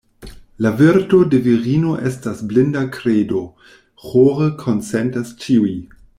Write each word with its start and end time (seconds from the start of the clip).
La 0.65 0.69
virto 0.77 1.19
de 1.33 1.39
virino 1.47 1.91
estas 2.11 2.41
blinda 2.53 2.83
kredo, 2.97 3.43
ĥore 4.07 4.49
konsentas 4.65 5.37
ĉiuj. 5.45 5.77